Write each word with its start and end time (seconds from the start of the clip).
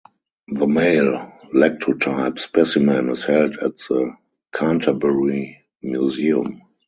The 0.47 0.65
male 0.65 1.31
lectotype 1.53 2.39
specimen 2.39 3.09
is 3.09 3.23
held 3.25 3.57
at 3.57 3.77
the 3.77 4.11
Canterbury 4.51 5.59
Museum. 5.83 6.63